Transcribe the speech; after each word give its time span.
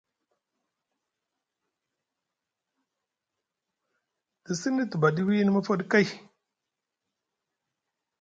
Te 4.43 4.51
sini 4.59 4.83
duɓaɗi 4.91 5.21
wiini 5.27 5.49
mofoɗi 5.55 5.85
kay, 5.91 6.07